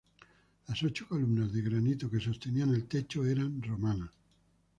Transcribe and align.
Las 0.67 0.81
ocho 0.81 1.07
columnas 1.07 1.53
de 1.53 1.61
granito 1.61 2.09
que 2.09 2.19
sostenían 2.19 2.73
el 2.73 2.85
techo 2.87 3.23
eran 3.23 3.61
romanas. 3.61 4.09